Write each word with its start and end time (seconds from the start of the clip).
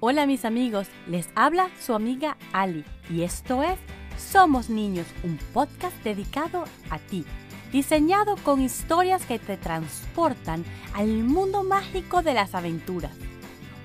Hola 0.00 0.26
mis 0.26 0.44
amigos, 0.44 0.86
les 1.08 1.28
habla 1.34 1.70
su 1.80 1.92
amiga 1.92 2.36
Ali 2.52 2.84
y 3.10 3.22
esto 3.22 3.64
es 3.64 3.80
Somos 4.16 4.70
Niños, 4.70 5.08
un 5.24 5.36
podcast 5.52 5.96
dedicado 6.04 6.62
a 6.88 7.00
ti, 7.00 7.24
diseñado 7.72 8.36
con 8.44 8.60
historias 8.60 9.26
que 9.26 9.40
te 9.40 9.56
transportan 9.56 10.64
al 10.94 11.08
mundo 11.24 11.64
mágico 11.64 12.22
de 12.22 12.32
las 12.32 12.54
aventuras. 12.54 13.10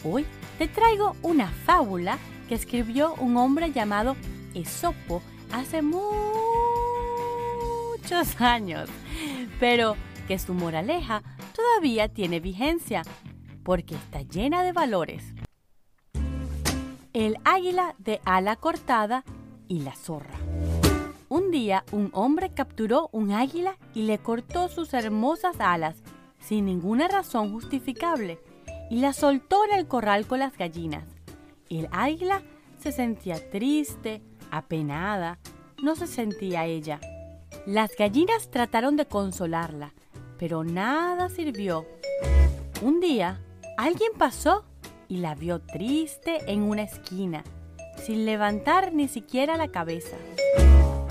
Hoy 0.03 0.27
te 0.59 0.67
traigo 0.67 1.15
una 1.23 1.47
fábula 1.47 2.19
que 2.47 2.53
escribió 2.53 3.15
un 3.15 3.35
hombre 3.35 3.71
llamado 3.71 4.15
Esopo 4.53 5.23
hace 5.51 5.81
muchos 5.81 5.99
años, 8.39 8.87
pero 9.59 9.95
que 10.27 10.37
su 10.37 10.53
moraleja 10.53 11.23
todavía 11.55 12.07
tiene 12.07 12.39
vigencia 12.39 13.01
porque 13.63 13.95
está 13.95 14.21
llena 14.21 14.61
de 14.61 14.73
valores. 14.73 15.23
El 17.13 17.37
águila 17.43 17.93
de 17.99 18.21
ala 18.25 18.55
cortada 18.55 19.23
y 19.67 19.81
la 19.81 19.95
zorra. 19.95 20.33
Un 21.29 21.51
día 21.51 21.85
un 21.91 22.09
hombre 22.11 22.49
capturó 22.49 23.09
un 23.11 23.31
águila 23.31 23.77
y 23.93 24.03
le 24.03 24.17
cortó 24.17 24.67
sus 24.67 24.95
hermosas 24.95 25.57
alas 25.59 25.95
sin 26.39 26.65
ninguna 26.65 27.07
razón 27.07 27.51
justificable 27.51 28.39
y 28.89 28.99
la 28.99 29.13
soltó 29.13 29.63
en 29.65 29.77
el 29.77 29.87
corral 29.87 30.25
con 30.25 30.39
las 30.39 30.57
gallinas. 30.57 31.03
El 31.69 31.87
águila 31.91 32.41
se 32.79 32.91
sentía 32.91 33.47
triste, 33.51 34.23
apenada, 34.49 35.37
no 35.83 35.95
se 35.95 36.07
sentía 36.07 36.65
ella. 36.65 36.99
Las 37.67 37.95
gallinas 37.95 38.49
trataron 38.49 38.95
de 38.95 39.05
consolarla, 39.05 39.93
pero 40.39 40.63
nada 40.63 41.29
sirvió. 41.29 41.85
Un 42.81 42.99
día, 42.99 43.39
alguien 43.77 44.11
pasó 44.17 44.65
y 45.13 45.17
la 45.17 45.35
vio 45.35 45.61
triste 45.61 46.39
en 46.51 46.63
una 46.63 46.81
esquina, 46.81 47.43
sin 48.03 48.25
levantar 48.25 48.93
ni 48.93 49.07
siquiera 49.07 49.57
la 49.57 49.67
cabeza. 49.67 50.17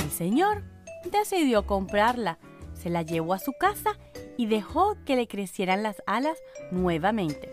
El 0.02 0.10
señor 0.10 0.64
decidió 1.12 1.68
comprarla, 1.68 2.40
se 2.74 2.90
la 2.90 3.02
llevó 3.02 3.32
a 3.32 3.38
su 3.38 3.52
casa 3.52 3.96
y 4.36 4.46
dejó 4.46 4.96
que 5.06 5.14
le 5.14 5.28
crecieran 5.28 5.84
las 5.84 6.02
alas 6.04 6.36
nuevamente. 6.72 7.48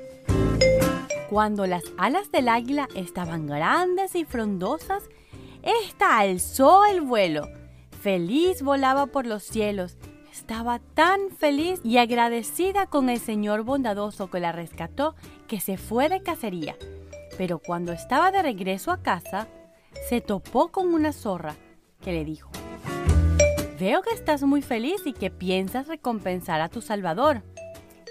Cuando 1.29 1.67
las 1.67 1.83
alas 1.99 2.31
del 2.31 2.49
águila 2.49 2.87
estaban 2.95 3.45
grandes 3.45 4.15
y 4.15 4.25
frondosas, 4.25 5.03
ésta 5.61 6.17
alzó 6.17 6.83
el 6.85 7.01
vuelo. 7.01 7.47
Feliz 8.01 8.63
volaba 8.63 9.05
por 9.05 9.27
los 9.27 9.43
cielos. 9.43 9.97
Estaba 10.39 10.79
tan 10.79 11.31
feliz 11.31 11.81
y 11.83 11.97
agradecida 11.97 12.85
con 12.85 13.09
el 13.09 13.19
Señor 13.19 13.63
bondadoso 13.63 14.29
que 14.29 14.39
la 14.39 14.53
rescató 14.53 15.13
que 15.49 15.59
se 15.59 15.75
fue 15.75 16.07
de 16.07 16.23
cacería. 16.23 16.77
Pero 17.37 17.59
cuando 17.59 17.91
estaba 17.91 18.31
de 18.31 18.41
regreso 18.41 18.91
a 18.91 19.03
casa, 19.03 19.49
se 20.07 20.21
topó 20.21 20.69
con 20.69 20.93
una 20.93 21.11
zorra 21.11 21.55
que 21.99 22.13
le 22.13 22.23
dijo, 22.23 22.49
Veo 23.77 24.01
que 24.01 24.13
estás 24.13 24.41
muy 24.43 24.61
feliz 24.61 25.01
y 25.05 25.11
que 25.11 25.29
piensas 25.29 25.89
recompensar 25.89 26.61
a 26.61 26.69
tu 26.69 26.81
Salvador. 26.81 27.43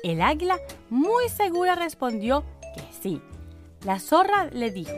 El 0.04 0.20
águila 0.20 0.58
muy 0.90 1.30
segura 1.30 1.76
respondió 1.76 2.44
que 2.74 2.82
sí. 3.00 3.22
La 3.86 3.98
zorra 3.98 4.50
le 4.52 4.70
dijo, 4.70 4.92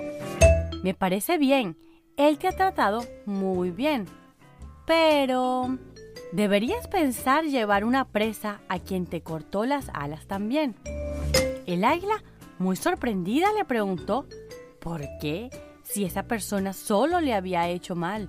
me 0.82 0.94
parece 0.94 1.38
bien, 1.38 1.78
él 2.16 2.38
te 2.38 2.48
ha 2.48 2.52
tratado 2.56 3.04
muy 3.24 3.70
bien, 3.70 4.06
pero 4.90 5.78
deberías 6.32 6.88
pensar 6.88 7.44
llevar 7.44 7.84
una 7.84 8.06
presa 8.06 8.60
a 8.68 8.80
quien 8.80 9.06
te 9.06 9.20
cortó 9.20 9.64
las 9.64 9.88
alas 9.94 10.26
también. 10.26 10.74
El 11.64 11.84
águila, 11.84 12.24
muy 12.58 12.74
sorprendida, 12.74 13.52
le 13.52 13.64
preguntó, 13.64 14.26
¿por 14.80 15.02
qué? 15.20 15.48
Si 15.84 16.04
esa 16.04 16.24
persona 16.24 16.72
solo 16.72 17.20
le 17.20 17.34
había 17.34 17.68
hecho 17.68 17.94
mal. 17.94 18.28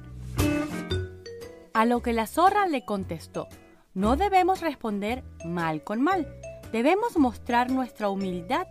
A 1.74 1.86
lo 1.86 2.04
que 2.04 2.14
la 2.14 2.28
zorra 2.28 2.68
le 2.68 2.86
contestó, 2.86 3.48
no 3.96 4.16
debemos 4.16 4.62
responder 4.62 5.24
mal 5.44 5.84
con 5.84 6.00
mal, 6.00 6.28
debemos 6.72 7.18
mostrar 7.18 7.72
nuestra 7.72 8.10
humildad 8.10 8.68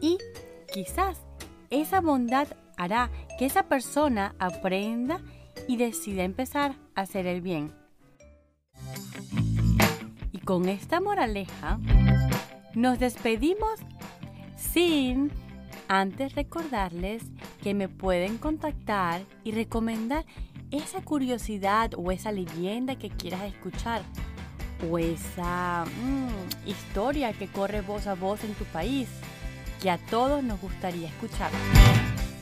y 0.00 0.16
quizás 0.72 1.20
esa 1.68 2.00
bondad 2.00 2.48
hará 2.78 3.10
que 3.38 3.44
esa 3.44 3.64
persona 3.64 4.34
aprenda 4.38 5.20
y 5.70 5.76
decida 5.76 6.24
empezar 6.24 6.74
a 6.96 7.02
hacer 7.02 7.28
el 7.28 7.42
bien. 7.42 7.72
Y 10.32 10.38
con 10.38 10.68
esta 10.68 11.00
moraleja 11.00 11.78
nos 12.74 12.98
despedimos 12.98 13.78
sin 14.56 15.30
antes 15.86 16.34
recordarles 16.34 17.22
que 17.62 17.74
me 17.74 17.88
pueden 17.88 18.36
contactar 18.38 19.22
y 19.44 19.52
recomendar 19.52 20.24
esa 20.72 21.02
curiosidad 21.02 21.92
o 21.96 22.10
esa 22.10 22.32
leyenda 22.32 22.96
que 22.96 23.10
quieras 23.10 23.42
escuchar 23.42 24.02
o 24.90 24.98
esa 24.98 25.84
mm, 25.84 26.68
historia 26.68 27.32
que 27.32 27.46
corre 27.46 27.80
voz 27.80 28.08
a 28.08 28.16
voz 28.16 28.42
en 28.42 28.54
tu 28.54 28.64
país 28.64 29.08
que 29.80 29.88
a 29.88 29.98
todos 29.98 30.42
nos 30.42 30.60
gustaría 30.60 31.06
escuchar. 31.06 31.52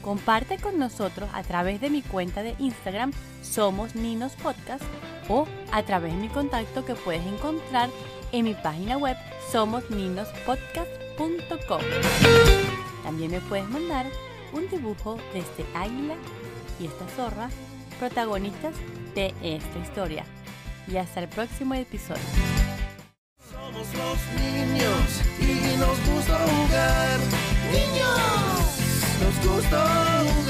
Comparte 0.09 0.57
con 0.57 0.79
nosotros 0.79 1.29
a 1.35 1.43
través 1.43 1.83
de 1.83 1.91
mi 1.91 2.01
cuenta 2.01 2.43
de 2.43 2.55
Instagram 2.59 3.13
Somos 3.43 3.95
Ninos 3.95 4.33
Podcast 4.43 4.83
o 5.29 5.47
a 5.71 5.83
través 5.83 6.15
de 6.15 6.19
mi 6.19 6.31
contacto 6.31 6.87
que 6.87 6.95
puedes 6.95 7.27
encontrar 7.27 7.91
en 8.33 8.47
mi 8.47 8.55
página 8.55 8.97
web 8.97 9.19
somosninospodcast.com. 9.53 11.83
También 13.03 13.33
me 13.33 13.43
puedes 13.43 13.69
mandar 13.69 14.07
un 14.55 14.67
dibujo 14.71 15.19
de 15.35 15.41
este 15.41 15.67
águila 15.75 16.15
y 16.81 16.87
esta 16.87 17.07
zorra, 17.09 17.51
protagonistas 17.99 18.77
de 19.15 19.35
esta 19.43 19.79
historia. 19.79 20.25
Y 20.87 20.97
hasta 20.97 21.21
el 21.21 21.29
próximo 21.29 21.75
episodio. 21.75 22.23
Somos 23.51 23.87
los 23.95 24.17
niños 24.41 25.21
y 29.45 30.48